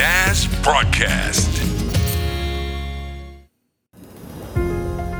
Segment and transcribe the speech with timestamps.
[0.00, 1.54] NAS Broadcast.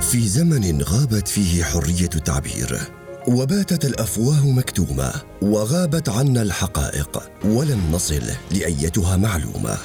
[0.01, 2.81] في زمن غابت فيه حرية التعبير
[3.29, 5.13] وباتت الأفواه مكتومة
[5.43, 9.79] وغابت عنا الحقائق ولم نصل لأيتها معلومة.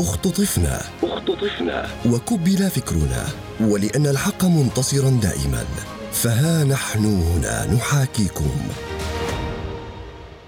[0.00, 0.80] اختطفنا.
[1.02, 1.86] اختطفنا.
[2.06, 3.26] وكبل فكرنا
[3.60, 5.64] ولأن الحق منتصرا دائما
[6.12, 8.50] فها نحن هنا نحاكيكم.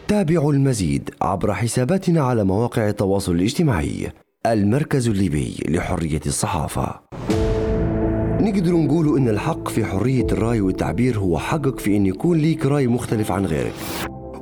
[0.09, 4.09] تابعوا المزيد عبر حساباتنا على مواقع التواصل الاجتماعي
[4.47, 7.01] المركز الليبي لحرية الصحافة.
[8.41, 12.87] نقدر نقول إن الحق في حرية الرأي والتعبير هو حقك في إن يكون ليك رأي
[12.87, 13.73] مختلف عن غيرك.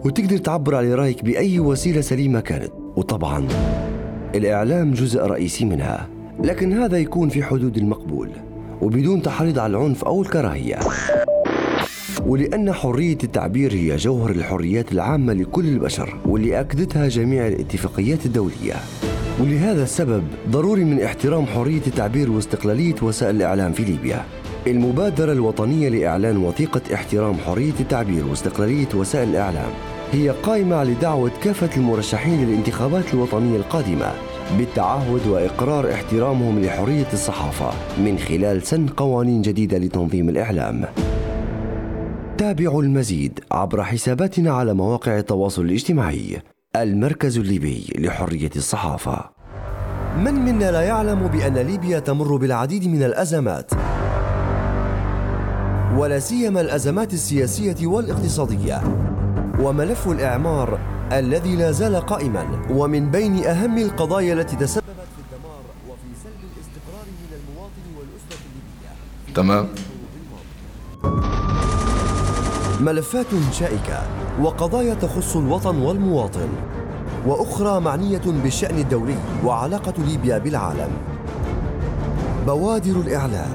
[0.04, 2.72] وتقدر تعبر عن رأيك بأي وسيلة سليمة كانت.
[2.96, 3.48] وطبعا
[4.34, 6.08] الإعلام جزء رئيسي منها.
[6.44, 8.30] لكن هذا يكون في حدود المقبول
[8.82, 10.78] وبدون تحريض على العنف أو الكراهية.
[12.26, 18.74] ولأن حرية التعبير هي جوهر الحريات العامة لكل البشر واللي أكدتها جميع الاتفاقيات الدولية.
[19.40, 24.24] ولهذا السبب ضروري من احترام حرية التعبير واستقلالية وسائل الإعلام في ليبيا.
[24.66, 29.70] المبادرة الوطنية لإعلان وثيقة احترام حرية التعبير واستقلالية وسائل الإعلام
[30.12, 34.12] هي قائمة لدعوة كافة المرشحين للانتخابات الوطنية القادمة
[34.58, 37.70] بالتعهد وإقرار احترامهم لحرية الصحافة
[38.04, 40.84] من خلال سن قوانين جديدة لتنظيم الإعلام.
[42.38, 46.42] تابعوا المزيد عبر حساباتنا على مواقع التواصل الاجتماعي
[46.76, 49.30] المركز الليبي لحرية الصحافة.
[50.18, 53.70] من منا لا يعلم بأن ليبيا تمر بالعديد من الأزمات
[55.96, 58.82] ولا سيما الأزمات السياسية والاقتصادية.
[59.60, 60.78] وملف الإعمار
[61.12, 67.06] الذي لا زال قائما ومن بين أهم القضايا التي تسببت في الدمار وفي سلب الاستقرار
[67.06, 69.34] من المواطن والأسرة الليبية.
[69.34, 69.85] تمام.
[72.80, 74.02] ملفات شائكة
[74.40, 76.48] وقضايا تخص الوطن والمواطن
[77.26, 80.90] وأخرى معنية بالشأن الدولي وعلاقة ليبيا بالعالم.
[82.46, 83.54] بوادر الإعلام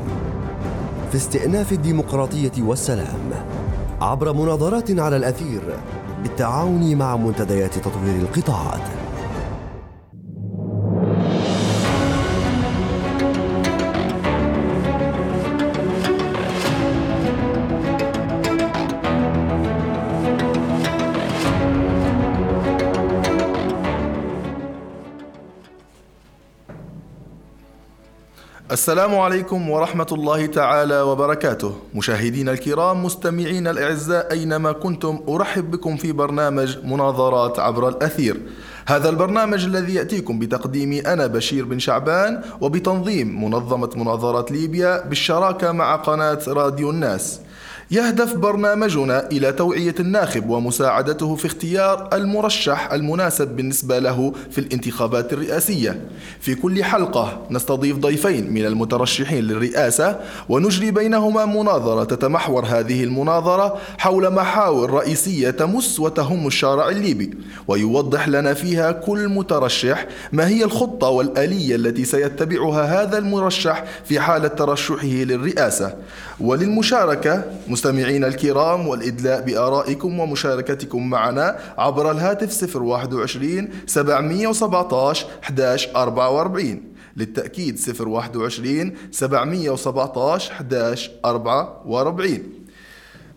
[1.12, 3.30] في استئناف الديمقراطية والسلام
[4.02, 5.62] عبر مناظرات على الأثير
[6.24, 9.01] بالتعاون مع منتديات تطوير القطاعات.
[28.72, 31.76] السلام عليكم ورحمة الله تعالى وبركاته.
[31.96, 38.38] مشاهدينا الكرام مستمعين الأعزاء أينما كنتم أرحب بكم في برنامج مناظرات عبر الأثير.
[38.86, 45.96] هذا البرنامج الذي يأتيكم بتقديمي أنا بشير بن شعبان وبتنظيم منظمة مناظرات ليبيا بالشراكة مع
[45.96, 47.40] قناة راديو الناس.
[47.92, 56.02] يهدف برنامجنا إلى توعية الناخب ومساعدته في اختيار المرشح المناسب بالنسبة له في الانتخابات الرئاسية.
[56.40, 60.20] في كل حلقة نستضيف ضيفين من المترشحين للرئاسة
[60.50, 67.38] ونجري بينهما مناظرة تتمحور هذه المناظرة حول محاور رئيسية تمس وتهم الشارع الليبي،
[67.68, 74.48] ويوضح لنا فيها كل مترشح ما هي الخطة والآلية التي سيتبعها هذا المرشح في حالة
[74.48, 75.96] ترشحه للرئاسة.
[76.40, 77.44] وللمشاركة
[77.82, 86.82] مستمعين الكرام والإدلاء بآرائكم ومشاركتكم معنا عبر الهاتف 021 717 1144
[87.18, 92.40] للتأكيد 021 717 1144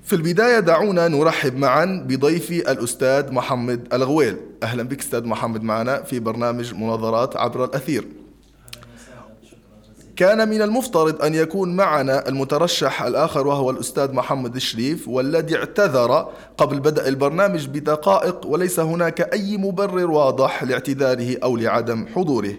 [0.02, 4.36] في البداية دعونا نرحب معا بضيفي الأستاذ محمد الغويل.
[4.62, 8.23] أهلا بك أستاذ محمد معنا في برنامج مناظرات عبر الأثير.
[10.16, 16.80] كان من المفترض أن يكون معنا المترشح الآخر وهو الأستاذ محمد الشريف والذي اعتذر قبل
[16.80, 22.54] بدء البرنامج بدقائق وليس هناك أي مبرر واضح لاعتذاره أو لعدم حضوره.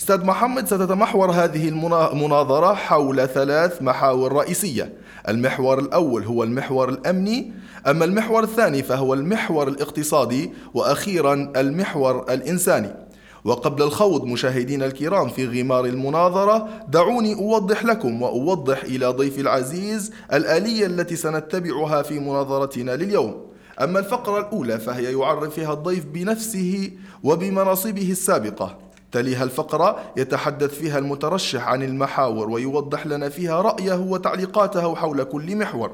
[0.00, 4.92] أستاذ محمد ستتمحور هذه المناظرة حول ثلاث محاور رئيسية.
[5.28, 7.52] المحور الأول هو المحور الأمني
[7.86, 13.09] أما المحور الثاني فهو المحور الاقتصادي وأخيرا المحور الإنساني.
[13.44, 20.86] وقبل الخوض مشاهدينا الكرام في غمار المناظرة دعوني أوضح لكم وأوضح إلى ضيفي العزيز الآلية
[20.86, 23.46] التي سنتبعها في مناظرتنا لليوم.
[23.80, 26.90] أما الفقرة الأولى فهي يعرف فيها الضيف بنفسه
[27.22, 28.78] وبمناصبه السابقة.
[29.12, 35.90] تليها الفقرة يتحدث فيها المترشح عن المحاور ويوضح لنا فيها رأيه وتعليقاته حول كل محور.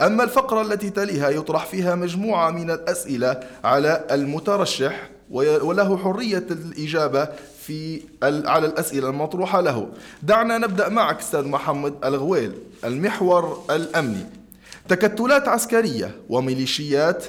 [0.00, 5.10] أما الفقرة التي تليها يطرح فيها مجموعة من الأسئلة على المترشح.
[5.32, 7.28] وله حرية الإجابة
[7.62, 9.88] في على الأسئلة المطروحة له.
[10.22, 12.52] دعنا نبدأ معك أستاذ محمد الغويل
[12.84, 14.26] المحور الأمني.
[14.88, 17.24] تكتلات عسكرية وميليشيات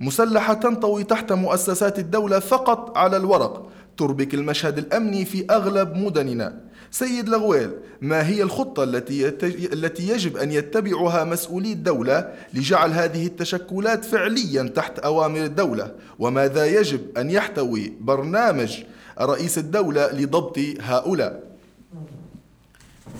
[0.00, 6.71] مسلحة تنطوي تحت مؤسسات الدولة فقط على الورق تربك المشهد الأمني في أغلب مدننا.
[6.92, 9.28] سيد لغويل ما هي الخطة التي
[9.72, 17.00] التي يجب أن يتبعها مسؤولي الدولة لجعل هذه التشكلات فعليا تحت أوامر الدولة؟ وماذا يجب
[17.18, 18.78] أن يحتوي برنامج
[19.20, 21.42] رئيس الدولة لضبط هؤلاء؟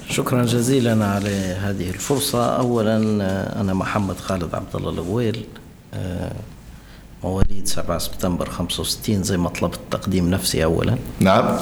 [0.09, 1.31] شكرا جزيلا على
[1.61, 2.57] هذه الفرصة.
[2.57, 2.97] أولا
[3.61, 5.45] أنا محمد خالد عبد الله الغويل
[5.95, 6.33] آه،
[7.25, 10.97] مواليد 7 سبتمبر 65 زي ما طلبت تقديم نفسي أولا.
[11.21, 11.59] نعم.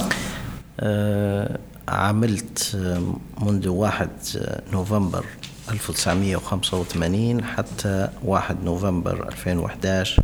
[0.80, 2.76] آه، عملت
[3.40, 4.08] منذ 1
[4.72, 5.24] نوفمبر
[5.70, 10.22] 1985 حتى 1 نوفمبر 2011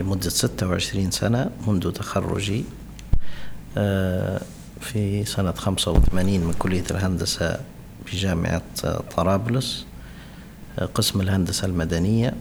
[0.00, 2.64] لمدة 26 سنة منذ تخرجي
[3.76, 4.40] آه،
[4.80, 7.60] في سنة 85 من كلية الهندسة
[8.06, 8.62] بجامعة
[9.16, 9.86] طرابلس
[10.78, 12.34] آه، قسم الهندسة المدنية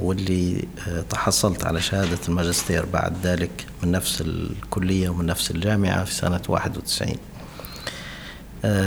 [0.00, 6.14] واللي آه، تحصلت على شهادة الماجستير بعد ذلك من نفس الكلية ومن نفس الجامعة في
[6.14, 7.16] سنة 91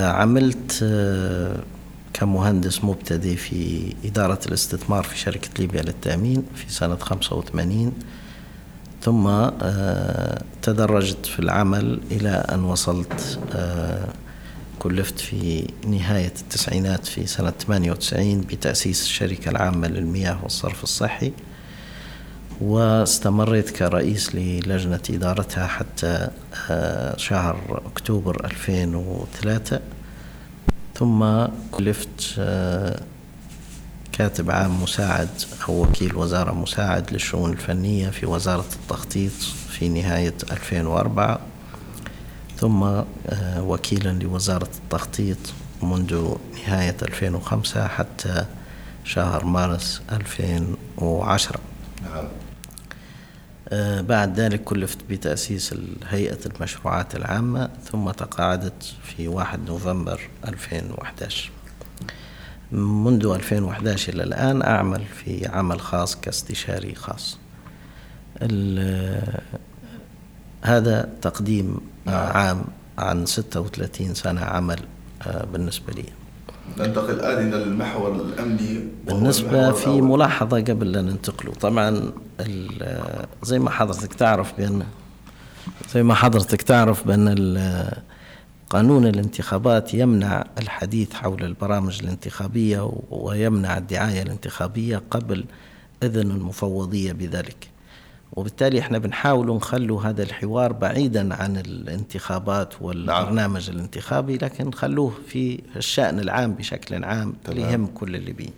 [0.01, 0.83] عملت
[2.13, 7.93] كمهندس مبتدئ في إدارة الاستثمار في شركة ليبيا للتأمين في سنة 85
[9.01, 14.07] ثم آه، تدرجت في العمل إلى أن وصلت آه،
[14.79, 21.31] كلفت في نهاية التسعينات في سنة 98 بتأسيس الشركة العامة للمياه والصرف الصحي.
[22.61, 26.29] واستمريت كرئيس للجنة إدارتها حتى
[26.69, 29.79] آه، شهر أكتوبر 2003
[30.95, 32.39] ثم كلفت
[34.11, 35.29] كاتب عام مساعد
[35.69, 39.31] أو وكيل وزارة مساعد للشؤون الفنية في وزارة التخطيط
[39.69, 41.39] في نهاية 2004
[42.57, 43.05] ثم آه،
[43.63, 45.37] وكيلا لوزارة التخطيط
[45.83, 46.35] منذ
[46.67, 48.45] نهاية 2005 حتى
[49.03, 51.59] شهر مارس 2010
[52.03, 52.25] نعم.
[53.71, 55.75] آه، بعد ذلك كلفت بتأسيس
[56.07, 61.51] هيئة المشروعات العامة ثم تقاعدت في 1 نوفمبر 2011
[62.71, 67.37] منذ 2011 إلى الآن أعمل في عمل خاص كاستشاري خاص.
[70.61, 72.37] هذا تقديم نعم.
[72.37, 72.63] عام
[72.97, 74.79] عن 36 سنة عمل
[75.27, 76.05] آه، بالنسبة لي.
[76.77, 78.87] ننتقل الآن إلى المحور الأمني.
[79.07, 82.11] بالنسبة في ملاحظة قبل أن ننتقله طبعا
[83.43, 84.83] زي ما حضرتك تعرف بأن
[85.93, 87.89] زي ما حضرتك تعرف بأن
[88.69, 95.45] قانون الانتخابات يمنع الحديث حول البرامج الانتخابية ويمنع الدعاية الانتخابية قبل
[96.03, 97.68] إذن المفوضية بذلك.
[98.39, 103.77] وبالتالي إحنا بنحاول نخلو هذا الحوار بعيدا عن الانتخابات والبرنامج نعم.
[103.77, 108.53] الانتخابي لكن خلوه في الشأن العام بشكل عام ليهم كل الليبيين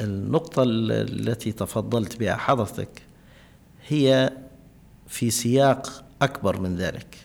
[0.00, 3.02] النقطة التي تفضلت بها حضرتك
[3.88, 4.32] هي
[5.06, 7.16] في سياق أكبر من ذلك.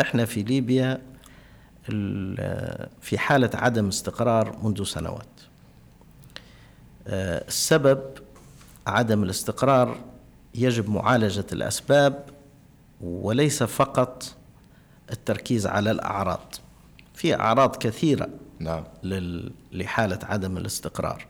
[0.00, 1.02] إحنا في ليبيا
[3.00, 5.26] في حالة عدم استقرار منذ سنوات.
[7.06, 8.00] السبب
[8.86, 9.96] عدم الاستقرار
[10.54, 12.24] يجب معالجة الأسباب
[13.00, 14.24] وليس فقط
[15.12, 16.54] التركيز على الأعراض
[17.14, 18.28] في أعراض كثيرة
[18.58, 18.84] نعم.
[19.72, 21.26] لحالة عدم الاستقرار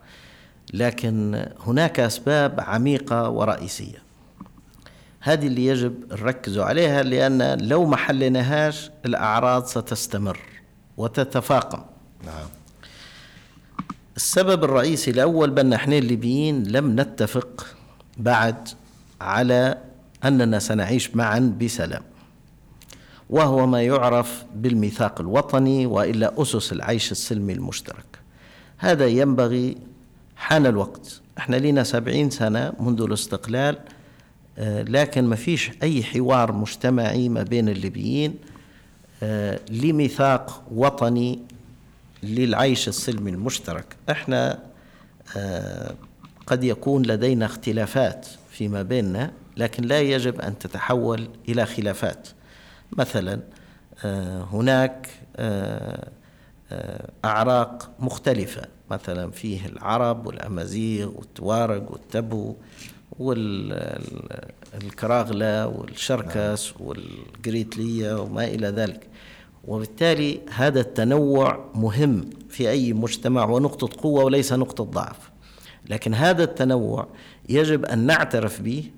[0.73, 4.05] لكن هناك أسباب عميقة ورئيسية
[5.21, 10.39] هذه اللي يجب نركز عليها لأن لو ما حليناهاش الأعراض ستستمر
[10.97, 11.83] وتتفاقم
[12.27, 12.49] نعم.
[14.17, 17.67] السبب الرئيسي الأول بأن إحنا الليبيين لم نتفق
[18.17, 18.69] بعد
[19.21, 19.79] على
[20.25, 22.03] أننا سنعيش معا بسلام
[23.31, 28.19] وهو ما يعرف بالميثاق الوطني وإلا أسس العيش السلمي المشترك.
[28.79, 29.77] هذا ينبغي
[30.37, 31.21] حان الوقت.
[31.39, 33.79] إحنا لنا سبعين سنة منذ الاستقلال
[34.59, 38.35] آه، لكن ما فيش أي حوار مجتمعي ما بين الليبيين
[39.23, 41.39] آه، لميثاق وطني
[42.25, 43.97] للعيش السلمي المشترك.
[44.11, 44.63] إحنا
[45.37, 45.95] آه،
[46.47, 52.29] قد يكون لدينا اختلافات فيما بيننا لكن لا يجب أن تتحول إلى خلافات.
[52.93, 53.41] مثلا
[54.53, 55.09] هناك
[57.25, 58.63] أعراق مختلفة.
[58.91, 62.57] مثلا فيه العرب والأمازيغ والتوارق والتبو
[64.73, 69.07] والكراغلة والشركس والجريتلية وما إلى ذلك.
[69.69, 75.31] وبالتالي هذا التنوع مهم في أي مجتمع ونقطة قوة وليس نقطة ضعف.
[75.91, 77.07] لكن هذا التنوع
[77.49, 78.91] يجب أن نعترف به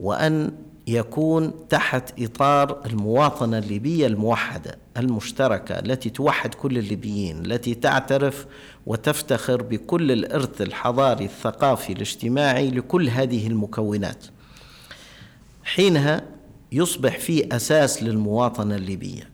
[0.00, 0.52] وأن
[0.86, 8.46] يكون تحت إطار المواطنة الليبية الموحدة المشتركة التي توحد كل الليبيين التي تعترف
[8.86, 14.24] وتفتخر بكل الإرث الحضاري الثقافي الاجتماعي لكل هذه المكونات.
[15.64, 16.22] حينها
[16.72, 19.33] يصبح في أساس للمواطنة الليبية.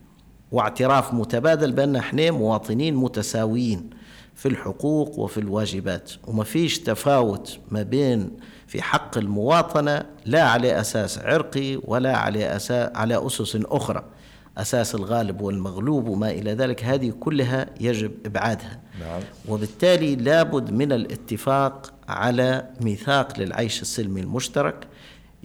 [0.51, 3.89] واعتراف متبادل بأن إحنا مواطنين متساويين
[4.35, 6.11] في الحقوق وفي الواجبات.
[6.27, 8.31] وما فيش تفاوت ما بين
[8.67, 14.03] في حق المواطنة لا على أساس عرقي ولا على أساس على أسس أخرى.
[14.57, 18.79] أساس الغالب والمغلوب وما إلى ذلك هذه كلها يجب إبعادها.
[18.99, 19.21] نعم.
[19.47, 24.87] وبالتالي لابد من الاتفاق على ميثاق للعيش السلمي المشترك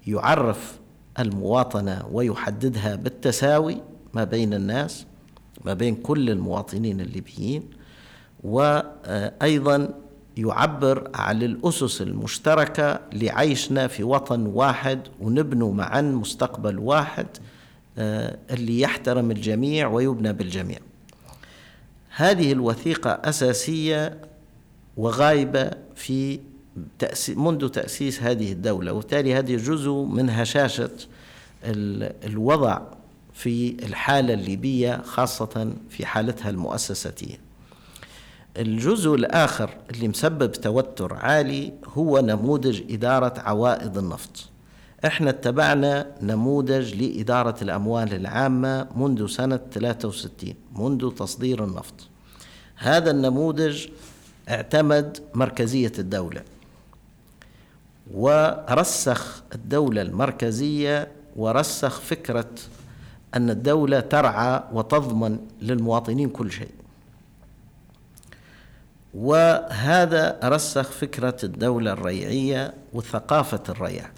[0.07, 0.79] يعرف
[1.19, 3.83] المواطنة ويحددها بالتساوي
[4.15, 5.07] ما بين الناس
[5.65, 7.63] ما بين كل المواطنين الليبيين
[8.45, 9.95] وأيضا
[10.37, 17.27] يعبر عن الأسس المشتركة لعيشنا في وطن واحد ونبنوا معا مستقبل واحد
[17.99, 20.79] آه، اللي يحترم الجميع ويبنى بالجميع.
[22.17, 24.21] هذه الوثيقة أساسية
[24.97, 26.41] وغايبة في
[27.29, 30.91] منذ تأسيس هذه الدولة وبالتالي هذه جزء من هشاشة
[32.25, 32.81] الوضع
[33.37, 37.41] في الحالة الليبية خاصة في حالتها المؤسساتية.
[38.57, 44.49] الجزء الآخر اللي مسبب توتر عالي هو نموذج إدارة عوائد النفط.
[45.07, 52.09] إحنا اتبعنا نموذج لإدارة الأموال العامة منذ سنة 63 منذ تصدير النفط.
[52.77, 53.87] هذا النموذج
[54.49, 56.43] اعتمد مركزية الدولة
[58.15, 62.49] ورسخ الدولة المركزية ورسخ فكرة
[63.35, 66.71] أن الدولة ترعى وتضمن للمواطنين كل شيء.
[69.15, 74.11] وهذا رسخ فكرة الدولة الريعية وثقافة الريع.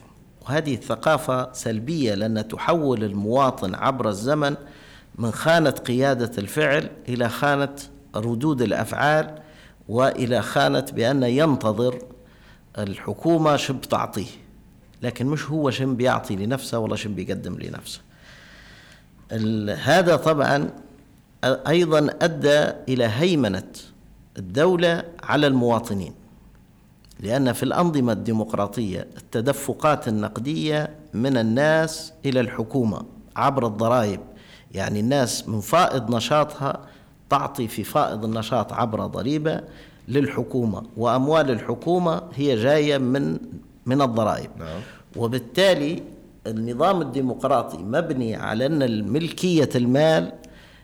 [0.43, 4.55] وهذه الثقافة سلبية لأن تحول المواطن عبر الزمن
[5.19, 7.77] من خانة قيادة الفعل إلى خانة
[8.17, 9.39] ردود الأفعال
[9.89, 11.99] وإلى خانة بأن ينتظر
[12.79, 14.27] الحكومة شب تعطيه.
[15.03, 18.01] لكن مش هو شم بيعطي لنفسه ولا شم بيقدم لنفسه.
[19.83, 20.71] هذا طبعا
[21.45, 23.73] أيضا أدى إلى هيمنة
[24.39, 26.13] الدولة على المواطنين
[27.21, 33.03] لأن في الأنظمة الديمقراطية التدفقات النقدية من الناس إلى الحكومة
[33.37, 34.21] عبر الضرائب
[34.73, 36.81] يعني الناس من فائض نشاطها
[37.31, 39.61] تعطي في فائض النشاط عبر ضريبة
[40.09, 43.39] للحكومة وأموال الحكومة هي جاية من
[43.87, 44.81] من الضرائب نعم.
[45.17, 46.03] وبالتالي
[46.51, 50.33] النظام الديمقراطي مبني على أن الملكية المال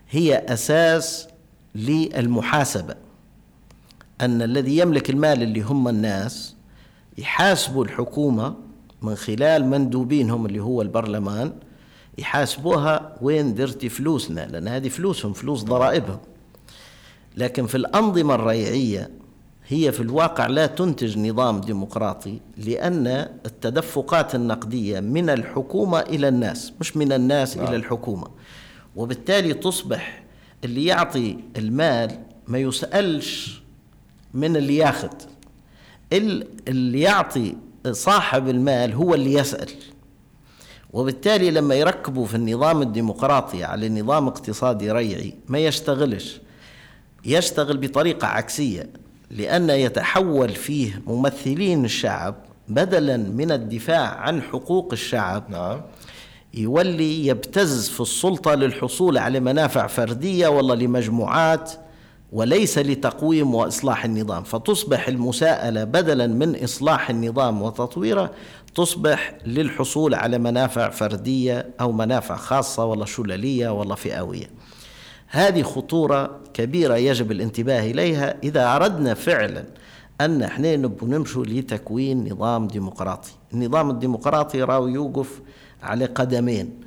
[0.09, 1.27] هي أساس
[1.75, 2.95] للمحاسبة.
[4.21, 6.55] أن الذي يملك المال اللي هم الناس
[7.17, 8.55] يحاسبوا الحكومة
[9.01, 11.53] من خلال مندوبينهم اللي هو البرلمان
[12.17, 16.19] يحاسبوها وين درتي فلوسنا لأن هذه فلوسهم فلوس ضرائبهم.
[17.37, 19.09] لكن في الأنظمة الريعية
[19.67, 23.07] هي في الواقع لا تنتج نظام ديمقراطي لأن
[23.45, 27.67] التدفقات النقدية من الحكومة إلى الناس مش من الناس نعم.
[27.67, 28.27] إلى الحكومة.
[28.95, 30.23] وبالتالي تصبح
[30.63, 33.61] اللي يعطي المال ما يسألش
[34.33, 35.09] من اللي ياخذ.
[36.67, 37.55] اللي يعطي
[37.91, 39.69] صاحب المال هو اللي يسأل.
[40.93, 46.41] وبالتالي لما يركبوا في النظام الديمقراطي على نظام اقتصادي ريعي ما يشتغلش.
[47.25, 48.89] يشتغل بطريقة عكسية.
[49.37, 52.35] لأن يتحول فيه ممثلين الشعب
[52.67, 55.49] بدلا من الدفاع عن حقوق الشعب.
[55.49, 55.81] نعم.
[56.53, 61.71] يولي يبتز في السلطة للحصول على منافع فردية ولا لمجموعات
[62.31, 64.43] وليس لتقويم وإصلاح النظام.
[64.43, 68.31] فتصبح المساءلة بدلا من إصلاح النظام وتطويره
[68.75, 74.49] تصبح للحصول على منافع فردية أو منافع خاصة ولا شلليه ولا فئوية.
[75.27, 79.65] هذه خطورة كبيرة يجب الانتباه إليها إذا أردنا فعلا
[80.21, 83.31] أن إحنا نبو نمشوا لتكوين نظام ديمقراطي.
[83.53, 85.41] النظام الديمقراطي راهو يوقف
[85.83, 86.79] على قدمين.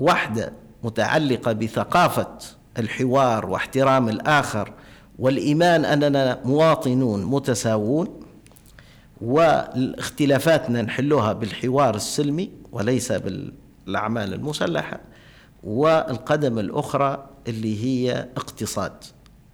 [0.00, 0.52] واحدة
[0.84, 2.28] متعلقة بثقافة
[2.78, 4.72] الحوار واحترام الآخر
[5.18, 8.20] والإيمان أننا مواطنون متساوون
[9.20, 15.00] واختلافاتنا نحلها بالحوار السلمي وليس بالأعمال المسلحة.
[15.66, 18.92] والقدم الأخرى اللي هي اقتصاد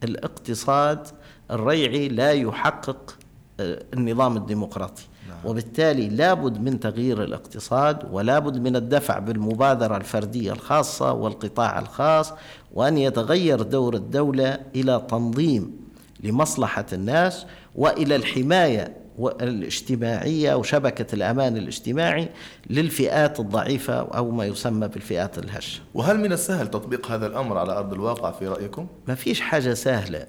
[0.05, 1.07] الاقتصاد
[1.51, 3.17] الريعي لا يحقق
[3.61, 5.39] آه، النظام الديمقراطي نعم.
[5.45, 12.33] وبالتالي لابد من تغيير الاقتصاد ولابد من الدفع بالمبادرة الفردية الخاصة والقطاع الخاص
[12.75, 15.82] وأن يتغير دور الدولة إلى تنظيم
[16.23, 18.97] لمصلحة الناس وإلى الحماية
[19.41, 22.29] الاجتماعية وشبكة الأمان الاجتماعي
[22.71, 25.81] للفئات الضعيفة أو ما يسمى بالفئات الهشة.
[25.95, 30.27] وهل من السهل تطبيق هذا الأمر على أرض الواقع في رأيكم؟ ما فيش حاجة سهلة.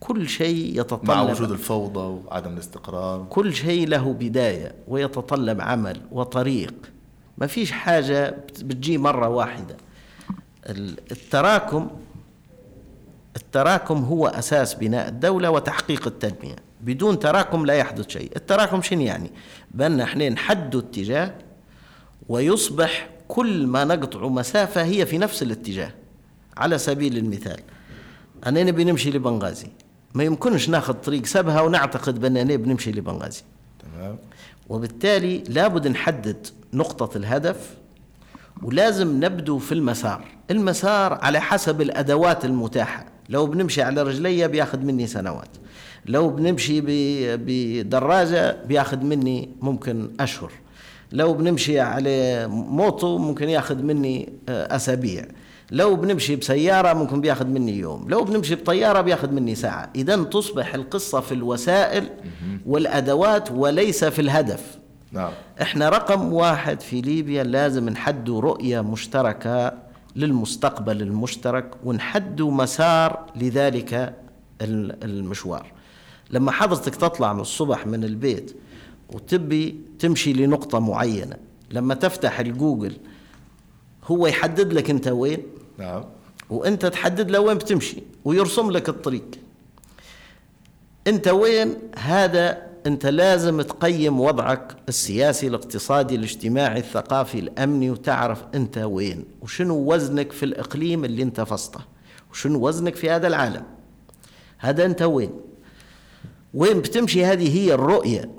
[0.00, 3.26] كل شيء يتطلب مع وجود الفوضى وعدم الاستقرار.
[3.30, 6.74] كل شيء له بداية ويتطلب عمل وطريق.
[7.38, 9.76] ما فيش حاجة بت- بتجي مرة واحدة.
[10.66, 11.90] ال- التراكم
[13.36, 16.56] التراكم هو أساس بناء الدولة وتحقيق التنمية.
[16.80, 18.30] بدون تراكم لا يحدث شيء.
[18.36, 19.30] التراكم شنو يعني؟
[19.70, 21.34] بأن إحنا نحدوا اتجاه
[22.28, 25.90] ويصبح كل ما نقطع مسافة هي في نفس الاتجاه.
[26.56, 27.60] على سبيل المثال
[28.46, 29.68] أنا نبي نمشي لبنغازي.
[30.14, 33.42] ما يمكنش ناخذ طريق سبها ونعتقد بأننا بنمشي لبنغازي.
[33.78, 34.18] تمام.
[34.68, 37.74] وبالتالي لابد نحدد نقطة الهدف
[38.62, 40.24] ولازم نبدو في المسار.
[40.50, 43.15] المسار على حسب الأدوات المتاحة.
[43.28, 45.48] لو بنمشي على رجلية بياخد مني سنوات.
[46.06, 46.80] لو بنمشي
[47.36, 50.52] بدراجة بياخد مني ممكن أشهر.
[51.12, 55.24] لو بنمشي على موتو ممكن ياخد مني آه، أسابيع.
[55.70, 58.08] لو بنمشي بسيارة ممكن بياخد مني يوم.
[58.08, 59.90] لو بنمشي بطيارة بياخد مني ساعة.
[59.96, 62.08] إذا تصبح القصة في الوسائل
[62.66, 64.78] والأدوات وليس في الهدف.
[65.12, 65.30] نعم.
[65.62, 69.85] إحنا رقم واحد في ليبيا لازم نحدوا رؤية مشتركة
[70.16, 73.94] للمستقبل المشترك ونحدوا مسار لذلك
[74.62, 75.72] ال- المشوار.
[76.30, 78.56] لما حضرتك تطلع من الصبح من البيت
[79.12, 81.36] وتبي تمشي لنقطة معينة
[81.70, 82.96] لما تفتح الجوجل
[84.04, 85.42] هو يحدد لك أنت وين؟
[85.78, 86.04] نعم.
[86.50, 89.24] وأنت تحدد له وين بتمشي ويرسم لك الطريق.
[91.06, 99.24] أنت وين؟ هذا أنت لازم تقيم وضعك السياسي الاقتصادي الاجتماعي الثقافي الأمني وتعرف أنت وين
[99.42, 101.80] وشنو وزنك في الإقليم اللي أنت فسطه
[102.32, 103.62] وشنو وزنك في هذا العالم.
[104.58, 105.30] هذا أنت وين؟
[106.54, 108.30] وين بتمشي؟ هذه هي الرؤية.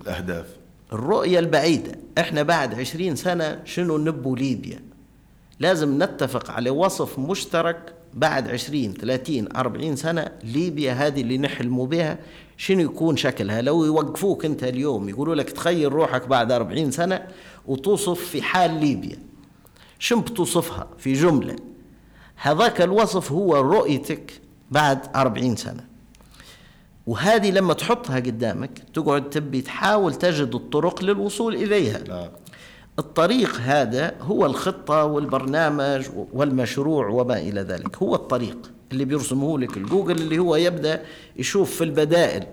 [0.00, 0.46] الأهداف.
[0.92, 1.92] الرؤية البعيدة.
[2.18, 4.80] إحنا بعد عشرين سنة شنو نبو ليبيا؟
[5.60, 12.18] لازم نتفق على وصف مشترك بعد عشرين ثلاثين أربعين سنة ليبيا هذه اللي نحلموا بها
[12.56, 17.26] شنو يكون شكلها؟ لو يوقفوك أنت اليوم يقولوا لك تخيل روحك بعد أربعين سنة
[17.66, 19.18] وتوصف في حال ليبيا.
[19.98, 21.56] شنو بتوصفها؟ في جملة
[22.36, 24.40] هذاك الوصف هو رؤيتك
[24.70, 25.84] بعد أربعين سنة.
[27.06, 31.98] وهذه لما تحطها قدامك تقعد تبي تحاول تجد الطرق للوصول إليها.
[32.08, 32.28] نعم.
[32.98, 37.96] الطريق هذا هو الخطة والبرنامج والمشروع وما إلى ذلك.
[37.96, 41.02] هو الطريق اللي بيرسمه لك الجوجل اللي هو يبدأ
[41.36, 42.46] يشوف في البدائل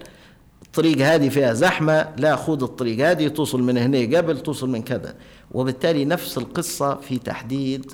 [0.65, 5.15] الطريق هذه فيها زحمة لا خذ الطريق هذه توصل من هنا قبل توصل من كذا.
[5.51, 7.91] وبالتالي نفس القصة في تحديد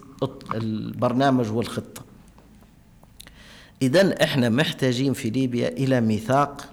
[0.56, 2.02] البرنامج والخطة.
[3.82, 6.66] إذا إحنا محتاجين في ليبيا إلى ميثاق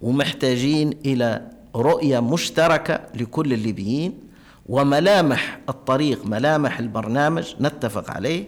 [0.00, 4.25] ومحتاجين إلى رؤية مشتركة لكل الليبيين
[4.68, 8.46] وملامح الطريق ملامح البرنامج نتفق عليه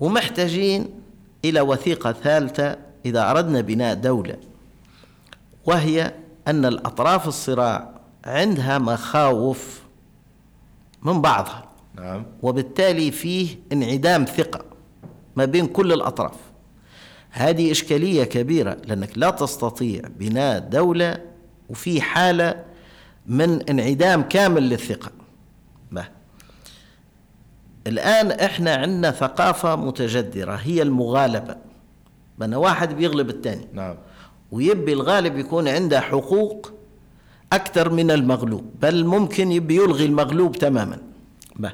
[0.00, 0.88] ومحتاجين
[1.44, 4.36] إلى وثيقة ثالثة إذا أردنا بناء دولة
[5.64, 6.12] وهي
[6.48, 7.90] أن الأطراف الصراع
[8.24, 9.82] عندها مخاوف
[11.02, 11.64] من بعضها.
[11.96, 12.26] نعم.
[12.42, 14.64] وبالتالي فيه انعدام ثقة
[15.36, 16.36] ما بين كل الأطراف.
[17.30, 21.18] هذه إشكالية كبيرة لأنك لا تستطيع بناء دولة
[21.68, 22.64] وفي حالة
[23.26, 25.10] من انعدام كامل للثقة.
[25.90, 26.04] ما.
[27.86, 31.56] الآن إحنا عندنا ثقافة متجذرة هي المغالبة.
[32.38, 33.66] بأن واحد بيغلب الثاني.
[33.72, 33.96] نعم.
[34.52, 36.72] ويبي الغالب يكون عنده حقوق
[37.52, 40.98] أكثر من المغلوب بل ممكن يبي يلغي المغلوب تماما.
[41.56, 41.72] ما.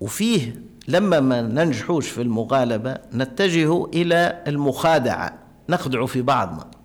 [0.00, 5.38] وفيه لما ما ننجحوش في المغالبة نتجه إلى المخادعة.
[5.68, 6.79] نخدع في بعضنا.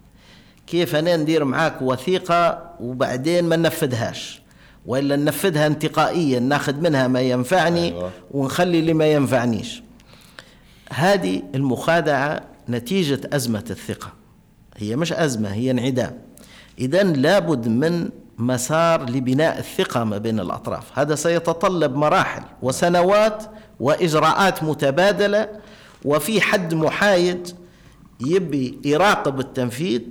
[0.67, 4.41] كيف أنا ندير معاك وثيقة وبعدين ما ننفذهاش؟
[4.85, 8.11] وإلا ننفذها انتقائيا ناخذ منها ما ينفعني أيوة.
[8.31, 9.83] ونخلي اللي ما ينفعنيش.
[10.93, 14.13] هذه المخادعة نتيجة أزمة الثقة.
[14.77, 16.17] هي مش أزمة هي انعدام.
[16.79, 20.99] إذا لابد من مسار لبناء الثقة ما بين الأطراف.
[20.99, 23.43] هذا سيتطلب مراحل وسنوات
[23.79, 25.49] وإجراءات متبادلة
[26.05, 27.49] وفي حد محايد
[28.19, 30.01] يبي يراقب التنفيذ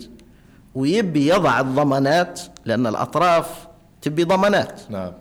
[0.75, 3.67] ويبي يضع الضمانات لأن الأطراف
[4.03, 4.81] تبي ضمانات.
[4.89, 5.13] نعم.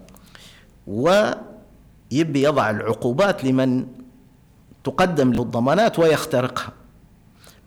[0.88, 3.86] ويبي يضع العقوبات لمن
[4.84, 6.70] تقدم له الضمانات ويخترقها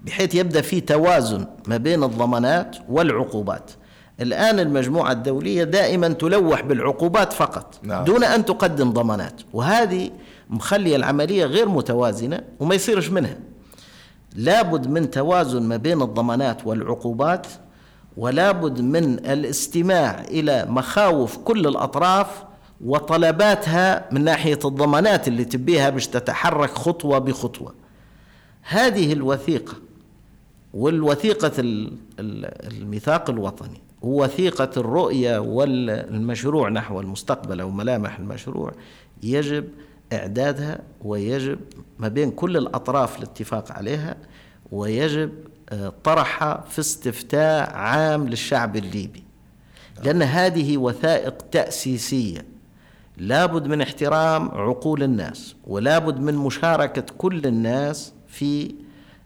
[0.04, 3.70] بحيث يبدأ في توازن ما بين الضمانات والعقوبات.
[4.20, 8.04] الآن المجموعة الدولية دائما تلوح بالعقوبات فقط نعم.
[8.04, 9.40] دون أن تقدم ضمانات.
[9.52, 10.10] وهذه
[10.50, 13.36] مخلية العملية غير متوازنة وما يصيرش منها.
[14.34, 17.46] لابد من توازن ما بين الضمانات والعقوبات
[18.16, 22.44] ولابد من الاستماع إلى مخاوف كل الأطراف
[22.84, 27.74] وطلباتها من ناحية الضمانات اللي تبيها باش تتحرك خطوة بخطوة.
[28.62, 29.74] هذه الوثيقة
[30.74, 38.72] والوثيقة ال- ال- الميثاق الوطني ووثيقة الرؤية والمشروع نحو المستقبل أو ملامح المشروع
[39.22, 39.68] يجب
[40.12, 41.58] إعدادها ويجب
[41.98, 44.16] ما بين كل الأطراف الاتفاق عليها
[44.72, 45.30] ويجب
[46.04, 49.24] طرحها في استفتاء عام للشعب الليبي.
[50.04, 52.46] لأن هذه وثائق تأسيسية.
[53.16, 58.74] لابد من احترام عقول الناس ولابد من مشاركة كل الناس في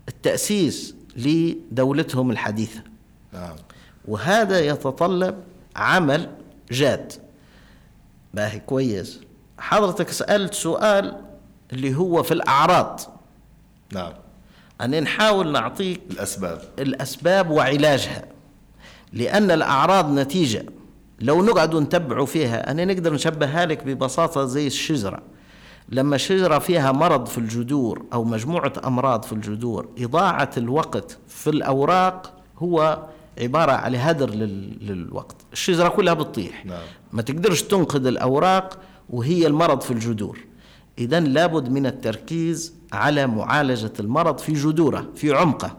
[0.09, 2.83] التأسيس لدولتهم الحديثة.
[3.33, 3.57] نعم.
[4.09, 5.35] وهذا يتطلب
[5.76, 6.31] عمل
[6.70, 7.12] جاد.
[8.35, 9.20] باهي كويس.
[9.59, 11.22] حضرتك سألت سؤال
[11.72, 13.00] اللي هو في الأعراض.
[13.92, 14.12] نعم.
[14.85, 16.62] أن نحاول نعطيك الأسباب.
[16.79, 18.25] الأسباب وعلاجها
[19.12, 20.66] لأن الأعراض نتيجة.
[21.21, 25.23] لو نقعد نتبعوا فيها أنا نقدر نشبهها لك ببساطة زي الشجرة.
[25.88, 32.33] لما شجرة فيها مرض في الجذور أو مجموعة أمراض في الجذور إضاعة الوقت في الأوراق
[32.59, 33.07] هو
[33.40, 35.37] عبارة على هدر للوقت.
[35.53, 36.66] الشجرة كلها بتطيح.
[36.66, 36.83] نعم.
[37.12, 38.79] ما تقدرش تنقذ الأوراق
[39.11, 40.38] وهي المرض في الجذور.
[40.99, 45.76] إذا لابد من التركيز على معالجة المرض في جذوره في عمقه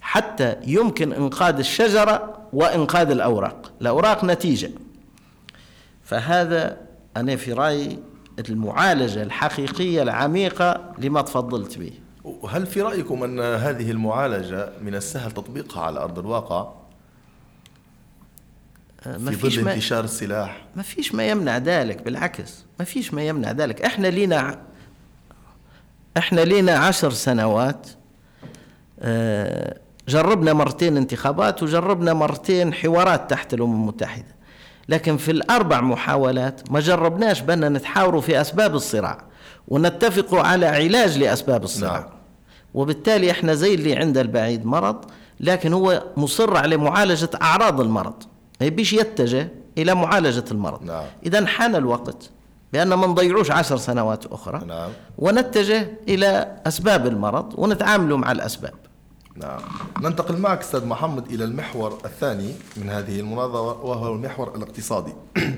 [0.00, 3.72] حتى يمكن إنقاذ الشجرة وإنقاذ الأوراق.
[3.80, 4.70] الأوراق نتيجة.
[6.04, 6.76] فهذا
[7.16, 7.98] أنا في رأيي
[8.48, 11.92] المعالجة الحقيقية العميقة لما تفضلت به.
[12.24, 16.72] وهل في رأيكم أن هذه المعالجة من السهل تطبيقها على أرض الواقع؟
[19.06, 20.66] آه، ما في ظل انتشار السلاح.
[20.76, 23.82] ما فيش ما يمنع ذلك بالعكس ما فيش ما يمنع ذلك.
[23.82, 24.69] إحنا لينا
[26.16, 27.86] إحنا لينا عشر سنوات
[29.00, 34.40] آه، جربنا مرتين انتخابات وجربنا مرتين حوارات تحت الأمم المتحدة
[34.88, 39.18] لكن في الأربع محاولات ما جربناش بأننا نتحاوروا في أسباب الصراع
[39.68, 42.08] ونتفق على علاج لأسباب الصراع نعم.
[42.74, 45.04] وبالتالي إحنا زي اللي عند البعيد مرض
[45.40, 48.22] لكن هو مصر على معالجة أعراض المرض
[48.60, 51.04] ما يبيش يتجه إلى معالجة المرض نعم.
[51.26, 52.30] اذا حان الوقت
[52.72, 54.66] بأن ما نضيعوش عشر سنوات أخرى.
[54.66, 54.90] نعم.
[55.18, 58.74] ونتجه إلى أسباب المرض ونتعامل مع الأسباب.
[59.36, 59.60] نعم.
[60.02, 65.12] ننتقل معك أستاذ محمد إلى المحور الثاني من هذه المناظرة وهو المحور الاقتصادي.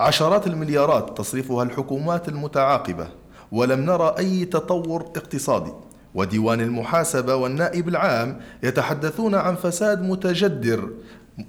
[0.00, 3.08] عشرات المليارات تصرفها الحكومات المتعاقبة
[3.52, 5.72] ولم نرى أي تطور اقتصادي.
[6.14, 10.90] وديوان المحاسبة والنائب العام يتحدثون عن فساد متجدر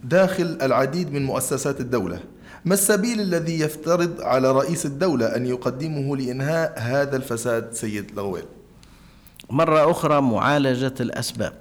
[0.04, 2.20] داخل العديد من مؤسسات الدولة.
[2.66, 8.46] ما السبيل الذي يفترض على رئيس الدولة أن يقدمه لإنهاء هذا الفساد سيد لغويل
[9.50, 11.54] مرة أخرى معالجة الأسباب.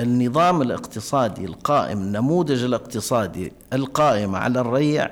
[0.00, 5.10] النظام الاقتصادي القائم النموذج الاقتصادي القائم على الريع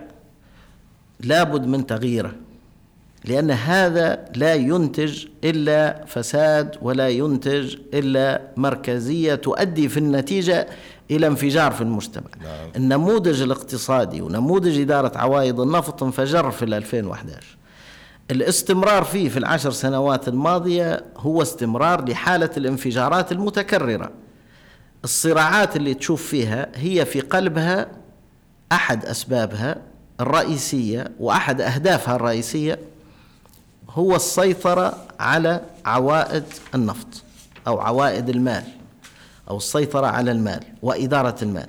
[1.21, 2.33] لابد من تغييره
[3.25, 10.67] لأن هذا لا ينتج إلا فساد ولا ينتج إلا مركزية تؤدي في النتيجة
[11.11, 12.31] إلى انفجار في المجتمع.
[12.43, 12.69] نعم.
[12.77, 17.61] النموذج الاقتصادي ونموذج إدارة عوائد النفط انفجر في 2011
[18.31, 24.11] الاستمرار فيه في العشر سنوات الماضية هو استمرار لحالة الانفجارات المتكررة.
[25.05, 27.87] الصراعات اللي تشوف فيها هي في قلبها
[28.73, 29.77] أحد أسبابها
[30.21, 32.79] الرئيسية وأحد أهدافها الرئيسية
[33.91, 36.45] هو السيطرة على عوائد
[36.75, 37.23] النفط
[37.67, 38.65] أو عوائد المال.
[39.51, 41.67] أو السيطرة على المال وإدارة المال.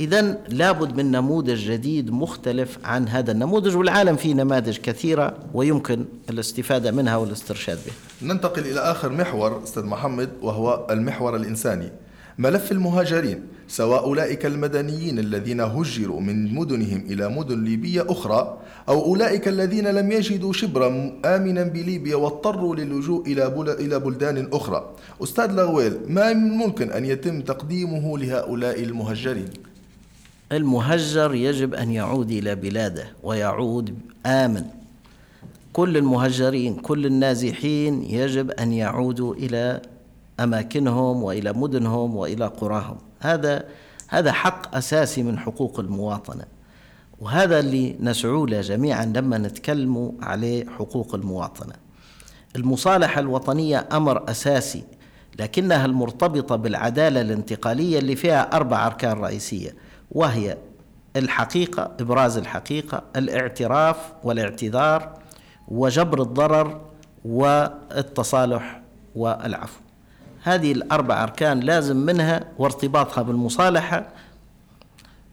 [0.00, 6.90] إذا لابد من نموذج جديد مختلف عن هذا النموذج والعالم فيه نماذج كثيرة ويمكن الاستفادة
[6.90, 7.94] منها والاسترشاد بها.
[8.32, 11.90] ننتقل إلى آخر محور أستاذ محمد وهو المحور الإنساني.
[12.38, 19.48] ملف المهاجرين سواء أولئك المدنيين الذين هجروا من مدنهم إلى مدن ليبية أخرى أو أولئك
[19.48, 23.26] الذين لم يجدوا شبرا آمنا بليبيا واضطروا للجوء
[23.80, 24.94] إلى بلدان أخرى.
[25.22, 29.48] أستاذ لغويل ما ممكن أن يتم تقديمه لهؤلاء المهجرين
[30.52, 33.94] المهجر يجب أن يعود إلى بلاده ويعود
[34.26, 34.64] آمن.
[35.72, 39.80] كل المهجرين كل النازحين يجب أن يعودوا إلى
[40.40, 42.98] أماكنهم وإلى مدنهم وإلى قراهم.
[43.20, 43.64] هذا
[44.08, 46.44] هذا حق أساسي من حقوق المواطنة.
[47.20, 51.74] وهذا اللي نسعوا له جميعا لما نتكلم عليه حقوق المواطنة.
[52.56, 54.84] المصالحة الوطنية أمر أساسي
[55.38, 59.74] لكنها المرتبطة بالعدالة الانتقالية اللي فيها أربع أركان رئيسية
[60.10, 60.56] وهي
[61.16, 65.18] الحقيقة إبراز الحقيقة الاعتراف والاعتذار
[65.68, 66.80] وجبر الضرر
[67.24, 68.82] والتصالح
[69.14, 69.83] والعفو.
[70.44, 74.06] هذه الأربع أركان لازم منها وارتباطها بالمصالحة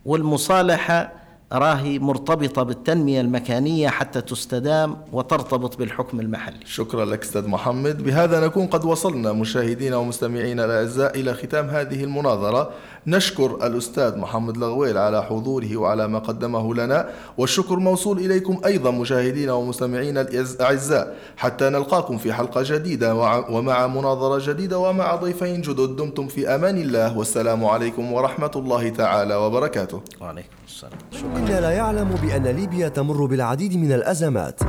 [0.06, 1.12] والمصالحة
[1.54, 6.66] راهي مرتبطة بالتنمية المكانية حتى تستدام وترتبط بالحكم المحلي.
[6.66, 8.04] شكرا لك أستاذ محمد.
[8.04, 12.70] بهذا نكون قد وصلنا مشاهدينا ومستمعينا الأعزاء إلى ختام هذه المناظرة.
[13.08, 19.54] نشكر الأستاذ محمد لغويل على حضوره وعلى ما قدمه لنا والشكر موصول إليكم أيضا مشاهدينا
[19.54, 21.16] ومستمعينا الأعزاء.
[21.38, 23.16] حتى نلقاكم في حلقة جديدة
[23.50, 27.18] ومع مناظرة جديدة ومع ضيفين جدد دمتم في أمان الله.
[27.18, 30.02] والسلام عليكم ورحمة الله تعالى وبركاته.
[30.22, 30.94] وعليكم السلام.
[31.38, 34.60] إن لا يعلم بأن ليبيا تمر بالعديد من الأزمات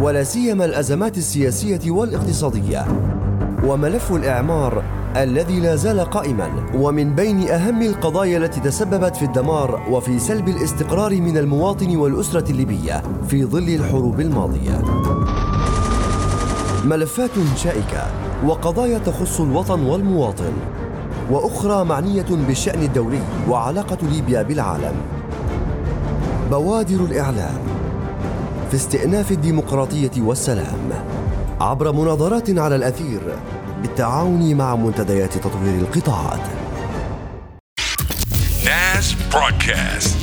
[0.00, 2.86] ولا سيما الأزمات السياسية والاقتصادية
[3.64, 4.82] وملف الإعمار
[5.16, 6.48] الذي لا زال قائما.
[6.74, 13.02] ومن بين أهم القضايا التي تسببت في الدمار وفي سلب الاستقرار من المواطن والأسرة الليبية
[13.28, 14.82] في ظل الحروب الماضية.
[16.84, 18.06] ملفات شائكة
[18.46, 20.52] وقضايا تخص الوطن والمواطن.
[21.30, 24.94] وأخرى معنية بالشأن الدولي وعلاقة ليبيا بالعالم.
[26.50, 27.58] بوادر الإعلام
[28.70, 30.90] في استئناف الديمقراطية والسلام
[31.60, 33.20] عبر مناظرات على الأثير
[33.82, 36.40] بالتعاون مع منتديات تطوير القطاعات.
[38.64, 40.15] ناس برودكاست